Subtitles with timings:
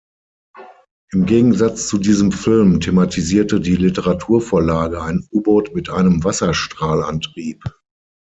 [1.13, 7.63] Im Gegensatz zu diesem Film thematisierte die Literaturvorlage ein U-Boot mit einem Wasserstrahlantrieb.